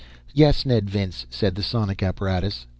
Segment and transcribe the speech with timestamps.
[0.33, 2.65] "Yes, Ned Vince," said the sonic apparatus.